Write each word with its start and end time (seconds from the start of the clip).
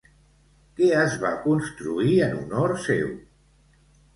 Què 0.79 0.87
es 1.01 1.17
va 1.25 1.33
construir 1.43 2.15
en 2.29 2.35
honor 2.41 2.75
seu? 2.87 3.17